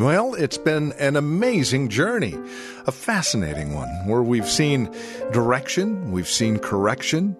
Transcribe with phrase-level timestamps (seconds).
[0.00, 2.34] Well, it's been an amazing journey,
[2.84, 4.92] a fascinating one where we've seen
[5.30, 7.36] direction, we've seen correction,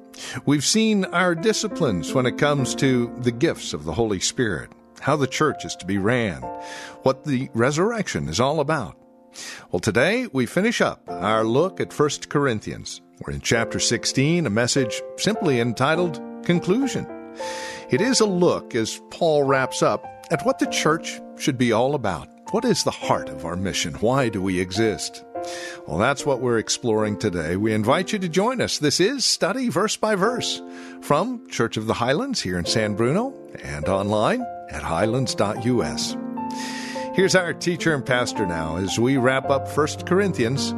[0.47, 4.71] we've seen our disciplines when it comes to the gifts of the Holy Spirit,
[5.01, 6.43] how the church is to be ran,
[7.03, 8.97] what the resurrection is all about.
[9.73, 13.03] Well, today we finish up our look at 1 Corinthians.
[13.27, 17.05] We're in chapter 16, a message simply entitled Conclusion.
[17.91, 21.97] It is a look as Paul wraps up at what the church should be all
[21.97, 22.29] about.
[22.55, 23.95] What is the heart of our mission?
[23.95, 25.25] Why do we exist?
[25.89, 27.57] Well, that's what we're exploring today.
[27.57, 28.79] We invite you to join us.
[28.79, 30.63] This is Study Verse by Verse
[31.01, 36.17] from Church of the Highlands here in San Bruno and online at highlands.us.
[37.17, 40.75] Here's our teacher and pastor now as we wrap up 1 Corinthians,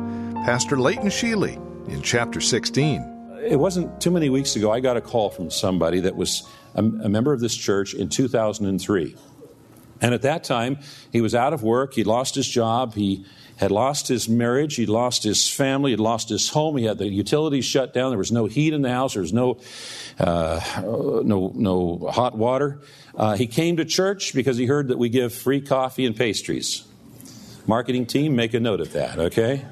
[0.46, 1.56] Pastor Leighton Sheely
[1.90, 3.36] in chapter 16.
[3.46, 6.42] It wasn't too many weeks ago, I got a call from somebody that was
[6.74, 9.14] a, a member of this church in 2003.
[10.00, 10.78] And at that time,
[11.12, 13.25] he was out of work, he lost his job, he
[13.56, 17.08] had lost his marriage, he'd lost his family, he'd lost his home, he had the
[17.08, 19.58] utilities shut down, there was no heat in the house, there was no,
[20.19, 22.80] uh, no, no hot water.
[23.14, 26.86] Uh, he came to church because he heard that we give free coffee and pastries.
[27.67, 29.64] Marketing team, make a note of that, okay?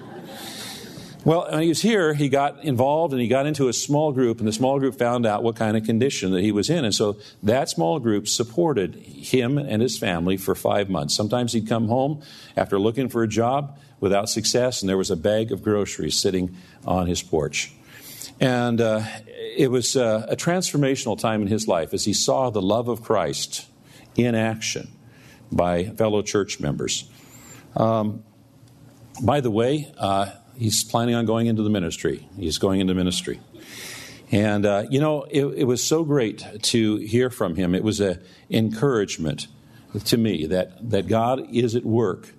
[1.25, 4.41] Well, when he was here, he got involved and he got into a small group,
[4.41, 6.85] and the small group found out what kind of condition that he was in.
[6.85, 11.15] And so that small group supported him and his family for five months.
[11.15, 12.21] Sometimes he'd come home
[12.59, 16.55] after looking for a job without success, and there was a bag of groceries sitting
[16.85, 17.73] on his porch.
[18.39, 19.05] And uh,
[19.57, 23.03] it was uh, a transformational time in his life as he saw the love of
[23.03, 23.67] Christ
[24.15, 24.89] in action
[25.51, 27.09] by fellow church members.
[27.75, 28.25] Um,
[29.23, 32.29] by the way, uh, he's planning on going into the ministry.
[32.37, 33.41] He's going into ministry.
[34.31, 37.75] And, uh, you know, it, it, was so great to hear from him.
[37.75, 38.21] It was an
[38.51, 39.47] encouragement
[40.07, 42.33] to me that, that God is at work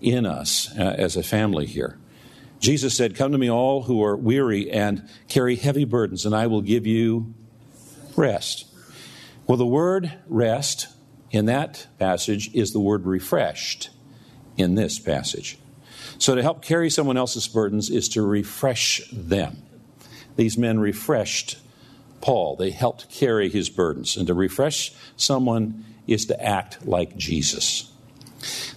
[0.00, 1.98] in us uh, as a family here.
[2.58, 6.46] Jesus said, Come to me, all who are weary and carry heavy burdens, and I
[6.46, 7.34] will give you
[8.16, 8.66] rest.
[9.46, 10.88] Well, the word rest
[11.30, 13.90] in that passage is the word refreshed
[14.56, 15.58] in this passage.
[16.18, 19.62] So, to help carry someone else's burdens is to refresh them.
[20.36, 21.58] These men refreshed
[22.20, 24.16] Paul, they helped carry his burdens.
[24.16, 27.90] And to refresh someone is to act like Jesus.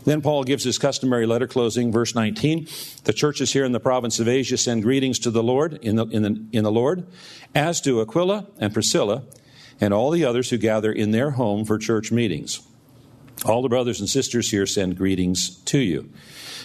[0.06, 2.68] Then Paul gives his customary letter closing, verse 19.
[3.04, 6.06] The churches here in the province of Asia send greetings to the Lord, in the,
[6.08, 7.06] in the, in the Lord,
[7.54, 9.24] as do Aquila and Priscilla,
[9.82, 12.62] and all the others who gather in their home for church meetings.
[13.46, 16.10] All the brothers and sisters here send greetings to you.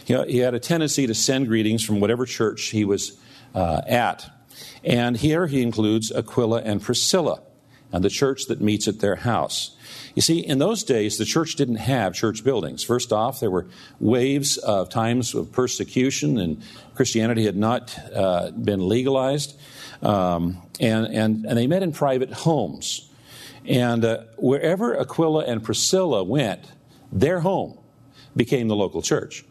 [0.06, 3.18] You know, he had a tendency to send greetings from whatever church he was
[3.54, 4.30] uh, at.
[4.82, 7.40] And here he includes Aquila and Priscilla
[7.92, 9.76] and the church that meets at their house.
[10.14, 12.82] You see, in those days, the church didn't have church buildings.
[12.82, 13.66] First off, there were
[14.00, 16.62] waves of times of persecution, and
[16.94, 19.58] Christianity had not uh, been legalized.
[20.02, 23.08] Um, and, and, and they met in private homes.
[23.66, 26.72] And uh, wherever Aquila and Priscilla went,
[27.10, 27.78] their home
[28.36, 29.44] became the local church.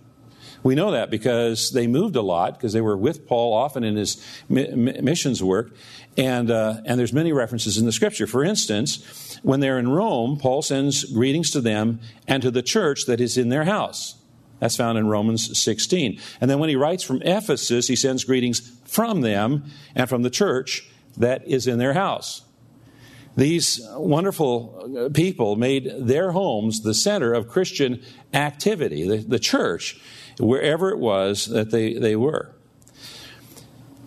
[0.64, 3.98] We know that because they moved a lot because they were with Paul often in
[3.98, 5.76] his missions work,
[6.18, 8.26] and uh, and there's many references in the Scripture.
[8.26, 12.00] For instance, when they're in Rome, Paul sends greetings to them
[12.30, 14.16] and to the church that is in their house.
[14.60, 16.22] That's found in Romans 16.
[16.40, 20.30] And then when he writes from Ephesus, he sends greetings from them and from the
[20.30, 20.88] church
[21.18, 22.44] that is in their house.
[23.36, 28.02] These wonderful uh, people made their homes the center of Christian
[28.34, 30.00] activity, the, the church
[30.40, 32.54] wherever it was that they, they were.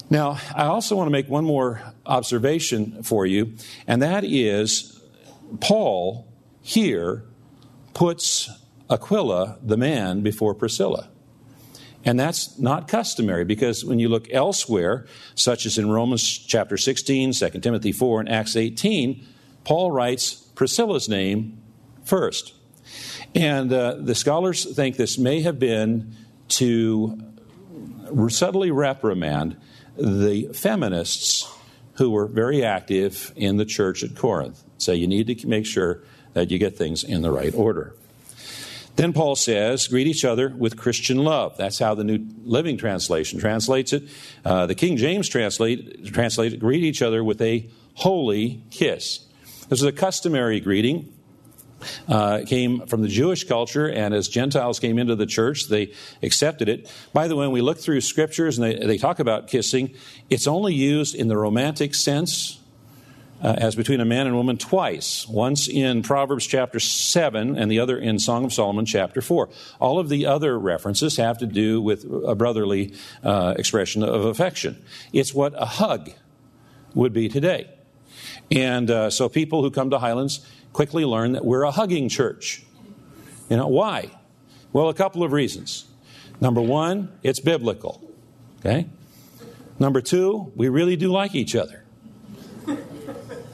[0.08, 3.54] Now, I also want to make one more observation for you,
[3.86, 5.00] and that is
[5.60, 6.28] Paul
[6.62, 7.24] here
[7.94, 8.50] puts
[8.88, 11.08] Aquila, the man, before Priscilla.
[12.06, 17.32] And that's not customary because when you look elsewhere, such as in Romans chapter 16,
[17.32, 19.26] 2 Timothy 4, and Acts 18,
[19.64, 21.58] Paul writes Priscilla's name
[22.04, 22.54] first.
[23.34, 26.14] And uh, the scholars think this may have been
[26.48, 27.20] to
[28.28, 29.56] subtly reprimand
[29.98, 31.52] the feminists
[31.94, 34.62] who were very active in the church at Corinth.
[34.78, 36.04] Say, you need to make sure
[36.34, 37.96] that you get things in the right order.
[38.96, 41.56] Then Paul says, greet each other with Christian love.
[41.58, 44.04] That's how the New Living Translation translates it.
[44.44, 49.26] Uh, the King James translate, it, greet each other with a holy kiss.
[49.68, 51.12] This is a customary greeting.
[52.08, 56.70] Uh, came from the Jewish culture, and as Gentiles came into the church, they accepted
[56.70, 56.90] it.
[57.12, 59.94] By the way, when we look through scriptures and they, they talk about kissing,
[60.30, 62.58] it's only used in the romantic sense
[63.42, 67.78] uh, as between a man and woman twice, once in Proverbs chapter 7 and the
[67.78, 69.48] other in Song of Solomon chapter 4.
[69.80, 74.82] All of the other references have to do with a brotherly uh, expression of affection.
[75.12, 76.10] It's what a hug
[76.94, 77.68] would be today.
[78.50, 82.64] And uh, so people who come to Highlands quickly learn that we're a hugging church.
[83.48, 84.10] You know, why?
[84.72, 85.86] Well, a couple of reasons.
[86.40, 88.02] Number one, it's biblical.
[88.60, 88.86] Okay?
[89.78, 91.85] Number two, we really do like each other.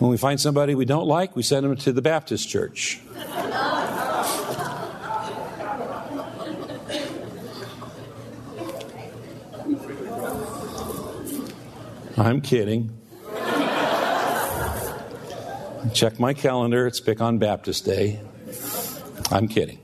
[0.03, 2.99] When we find somebody we don't like, we send them to the Baptist church.
[12.17, 12.91] I'm kidding.
[15.95, 16.89] Check my calendar.
[16.89, 18.21] It's Pick on Baptist Day.
[19.31, 19.79] I'm kidding.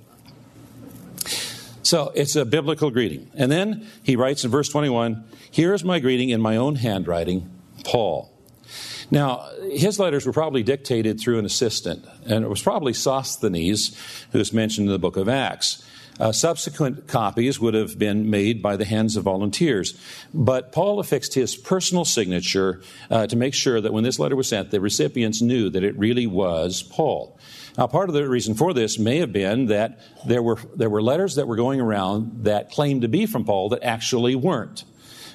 [1.84, 3.30] So it's a biblical greeting.
[3.34, 5.22] And then he writes in verse 21
[5.52, 7.48] Here is my greeting in my own handwriting,
[7.84, 8.34] Paul.
[9.10, 13.96] Now, his letters were probably dictated through an assistant, and it was probably Sosthenes,
[14.32, 15.84] who's mentioned in the book of Acts.
[16.20, 19.96] Uh, subsequent copies would have been made by the hands of volunteers.
[20.34, 24.48] But Paul affixed his personal signature uh, to make sure that when this letter was
[24.48, 27.38] sent, the recipients knew that it really was Paul.
[27.76, 31.02] Now, part of the reason for this may have been that there were, there were
[31.02, 34.82] letters that were going around that claimed to be from Paul that actually weren't.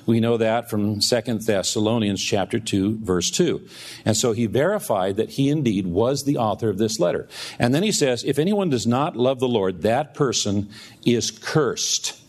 [0.06, 3.68] We know that from 2 Thessalonians chapter 2 verse 2.
[4.06, 7.28] And so he verified that he indeed was the author of this letter.
[7.60, 10.70] And then he says, if anyone does not love the Lord, that person
[11.06, 12.20] is cursed.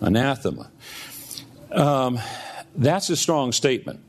[0.00, 0.70] Anathema.
[1.70, 2.18] Um,
[2.74, 4.00] that's a strong statement.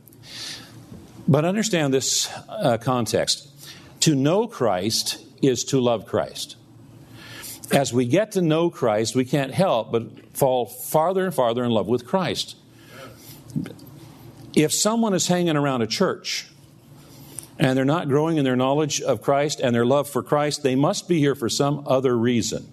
[1.27, 3.47] But understand this uh, context.
[4.01, 6.55] To know Christ is to love Christ.
[7.71, 11.71] As we get to know Christ, we can't help but fall farther and farther in
[11.71, 12.55] love with Christ.
[14.55, 16.47] If someone is hanging around a church
[17.57, 20.75] and they're not growing in their knowledge of Christ and their love for Christ, they
[20.75, 22.71] must be here for some other reason.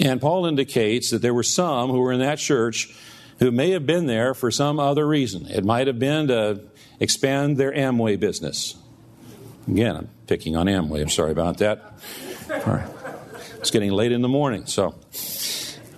[0.00, 2.94] And Paul indicates that there were some who were in that church
[3.38, 5.46] who may have been there for some other reason.
[5.46, 6.62] It might have been to
[7.00, 8.76] expand their Amway business.
[9.68, 11.02] Again, I'm picking on Amway.
[11.02, 11.94] I'm sorry about that.
[12.50, 12.88] All right.
[13.58, 14.94] It's getting late in the morning, so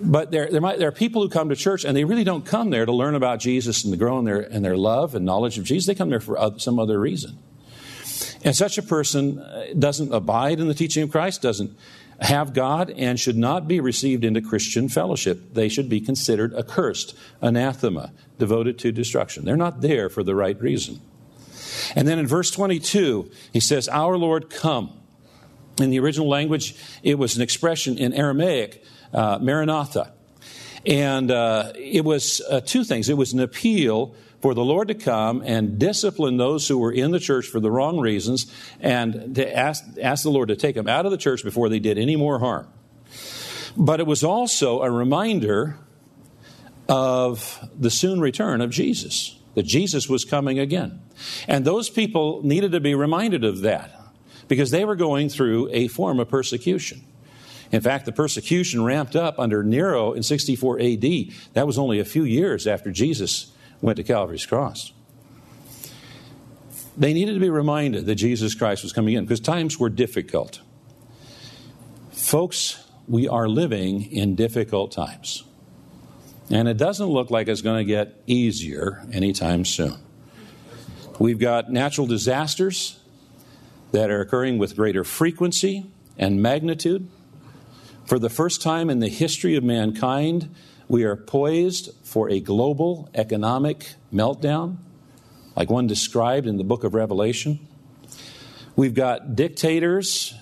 [0.00, 2.44] but there, there, might, there, are people who come to church and they really don't
[2.44, 5.24] come there to learn about Jesus and to grow in their, in their love and
[5.24, 5.86] knowledge of Jesus.
[5.86, 7.38] They come there for some other reason.
[8.42, 11.76] And such a person uh, doesn't abide in the teaching of Christ, doesn't
[12.20, 15.54] have God, and should not be received into Christian fellowship.
[15.54, 19.44] They should be considered accursed, anathema, devoted to destruction.
[19.44, 21.00] They're not there for the right reason.
[21.94, 24.92] And then in verse 22, he says, Our Lord, come.
[25.82, 30.12] In the original language, it was an expression in Aramaic uh, Maranatha.
[30.86, 34.94] And uh, it was uh, two things it was an appeal for the Lord to
[34.94, 38.50] come and discipline those who were in the church for the wrong reasons
[38.80, 41.78] and to ask, ask the Lord to take them out of the church before they
[41.78, 42.66] did any more harm.
[43.76, 45.76] But it was also a reminder
[46.88, 51.02] of the soon return of Jesus, that Jesus was coming again.
[51.46, 53.99] And those people needed to be reminded of that
[54.50, 57.00] because they were going through a form of persecution.
[57.70, 61.04] In fact, the persecution ramped up under Nero in 64 AD.
[61.52, 64.92] That was only a few years after Jesus went to Calvary's cross.
[66.96, 70.60] They needed to be reminded that Jesus Christ was coming in because times were difficult.
[72.10, 75.44] Folks, we are living in difficult times.
[76.50, 79.94] And it doesn't look like it's going to get easier anytime soon.
[81.20, 82.99] We've got natural disasters
[83.92, 87.08] that are occurring with greater frequency and magnitude.
[88.04, 90.54] For the first time in the history of mankind,
[90.88, 94.78] we are poised for a global economic meltdown,
[95.56, 97.60] like one described in the book of Revelation.
[98.76, 100.34] We've got dictators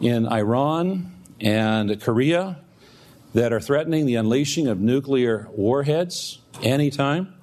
[0.00, 2.58] in Iran and Korea
[3.34, 7.34] that are threatening the unleashing of nuclear warheads anytime.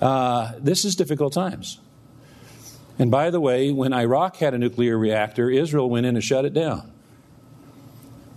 [0.00, 1.78] Uh, this is difficult times.
[2.98, 6.44] And by the way, when Iraq had a nuclear reactor, Israel went in and shut
[6.44, 6.92] it down.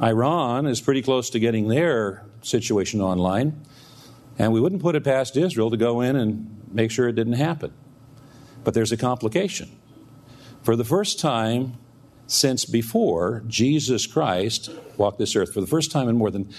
[0.01, 3.65] Iran is pretty close to getting their situation online,
[4.37, 7.33] and we wouldn't put it past Israel to go in and make sure it didn't
[7.33, 7.73] happen.
[8.63, 9.69] But there's a complication.
[10.63, 11.77] For the first time
[12.27, 15.53] since before Jesus Christ walked this earth.
[15.53, 16.49] For the first time in more than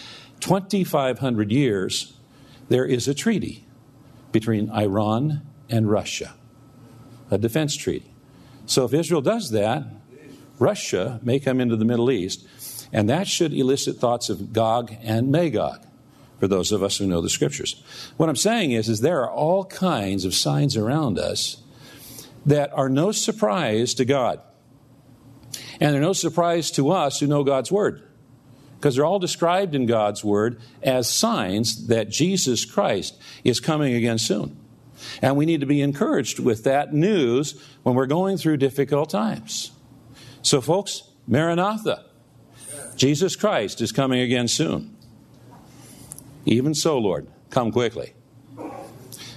[0.41, 2.15] 2,500 years,
[2.69, 3.65] there is a treaty
[4.33, 6.35] between Iran and Russia,
[7.31, 8.13] a defense treaty.
[8.67, 9.85] So if Israel does that,
[10.59, 12.47] Russia may come into the Middle East,
[12.93, 15.87] and that should elicit thoughts of Gog and Magog
[16.39, 17.83] for those of us who know the scriptures.
[18.17, 21.63] What I'm saying is, is there are all kinds of signs around us
[22.45, 24.41] that are no surprise to God.
[25.81, 28.03] And they're no surprise to us who know God's Word.
[28.77, 34.19] Because they're all described in God's Word as signs that Jesus Christ is coming again
[34.19, 34.59] soon.
[35.23, 39.73] And we need to be encouraged with that news when we're going through difficult times.
[40.43, 42.05] So, folks, Maranatha.
[42.97, 44.97] Jesus Christ is coming again soon.
[46.45, 48.15] Even so, Lord, come quickly.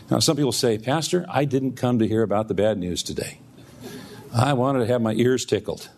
[0.10, 3.40] Now, some people say, Pastor, I didn't come to hear about the bad news today.
[4.34, 5.90] I wanted to have my ears tickled.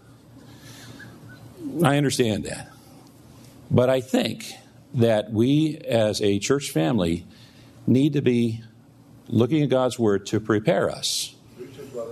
[1.84, 2.70] I understand that.
[3.70, 4.51] But I think
[4.94, 7.25] that we as a church family
[7.88, 8.63] need to be
[9.32, 11.36] looking at God's Word to prepare us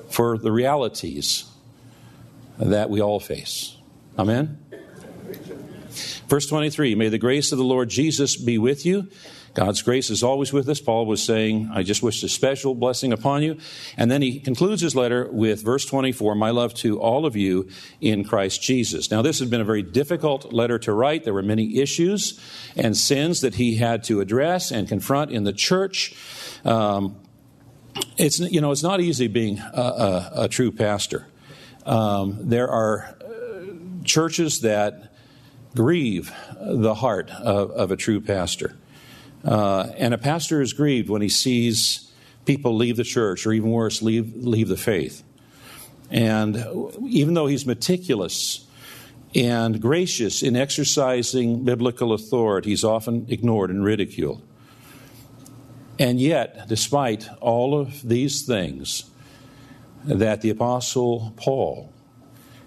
[0.10, 1.46] for the realities
[2.58, 3.78] that we all face.
[4.18, 4.58] Amen?
[6.28, 9.10] Verse 23 May the grace of the Lord Jesus be with you.
[9.53, 10.79] God's grace is always with us.
[10.79, 13.58] Paul was saying, I just wish a special blessing upon you.
[13.98, 17.70] And then he concludes his letter with verse 24 My love to all of you
[18.01, 19.12] in Christ Jesus.
[19.12, 21.24] Now, this has been a very difficult letter to write.
[21.24, 22.39] There were many issues
[22.75, 26.15] and sins that he had to address and confront in the church.
[26.63, 27.18] Um,
[28.18, 31.27] it's, you know, it's not easy being a, a, a true pastor.
[31.86, 35.13] Um, there are uh, churches that
[35.75, 38.75] grieve the heart of, of a true pastor.
[39.43, 42.12] Uh, and a pastor is grieved when he sees
[42.46, 45.24] people leave the church, or even worse, leave, leave the faith.
[46.10, 46.58] And
[47.08, 48.65] even though he's meticulous
[49.36, 54.41] and gracious in exercising biblical authority, he's often ignored and ridiculed.
[56.00, 59.10] And yet, despite all of these things
[60.05, 61.93] that the Apostle Paul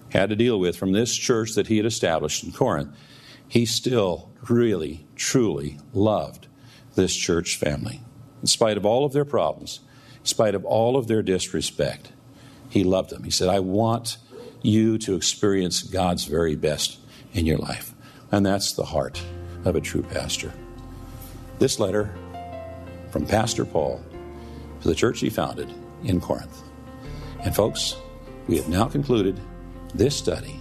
[0.09, 2.95] had to deal with from this church that he had established in Corinth,
[3.49, 6.47] he still really, truly loved
[6.95, 8.01] this church family.
[8.41, 9.79] In spite of all of their problems,
[10.19, 12.11] in spite of all of their disrespect,
[12.69, 13.23] he loved them.
[13.23, 14.17] He said, I want
[14.61, 16.99] you to experience God's very best
[17.33, 17.93] in your life.
[18.31, 19.21] And that's the heart
[19.65, 20.51] of a true pastor.
[21.59, 22.13] This letter
[23.11, 24.03] from Pastor Paul
[24.81, 25.73] to the church he founded
[26.03, 26.63] in Corinth.
[27.41, 27.95] And folks,
[28.47, 29.39] we have now concluded
[29.93, 30.59] this study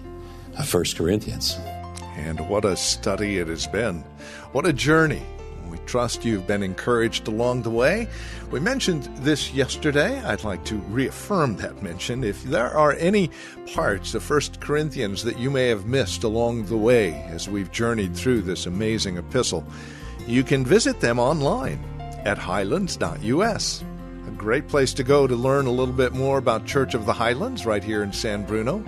[0.58, 1.56] of 1 Corinthians.
[2.16, 4.04] And what a study it has been.
[4.52, 5.22] What a journey
[5.72, 8.06] we trust you've been encouraged along the way.
[8.50, 10.22] We mentioned this yesterday.
[10.22, 12.22] I'd like to reaffirm that mention.
[12.22, 13.30] If there are any
[13.72, 18.14] parts of 1 Corinthians that you may have missed along the way as we've journeyed
[18.14, 19.64] through this amazing epistle,
[20.26, 21.82] you can visit them online
[22.26, 23.84] at highlands.us.
[24.28, 27.14] A great place to go to learn a little bit more about Church of the
[27.14, 28.84] Highlands right here in San Bruno.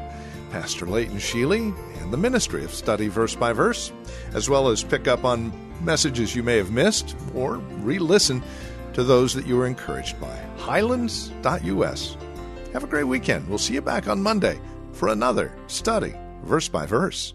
[0.50, 3.90] Pastor Leighton Sheely and the ministry of Study Verse by Verse,
[4.34, 5.50] as well as pick up on
[5.80, 8.42] messages you may have missed or re listen
[8.94, 10.36] to those that you were encouraged by.
[10.56, 12.16] Highlands.us.
[12.72, 13.48] Have a great weekend.
[13.48, 14.58] We'll see you back on Monday
[14.92, 17.34] for another study, verse by verse.